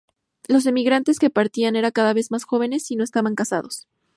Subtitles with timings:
[0.47, 3.87] Los emigrantes que partían eran cada vez más jóvenes y no estaban casados.